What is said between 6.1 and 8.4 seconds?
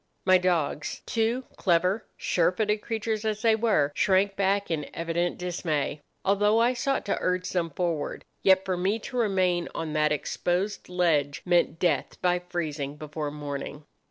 although I sought to urge them forward;